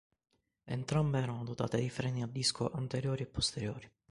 Entrambe 0.65 1.19
erano 1.21 1.43
dotate 1.43 1.77
di 1.77 1.87
freni 1.87 2.23
a 2.23 2.27
disco 2.27 2.71
anteriori 2.71 3.21
e 3.21 3.27
posteriori. 3.27 3.91